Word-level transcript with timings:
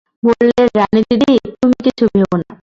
বললে, 0.23 0.61
রানীদিদি, 0.77 1.31
তুমি 1.61 1.77
কিছু 1.83 2.03
ভেবো 2.05 2.35
না। 2.37 2.53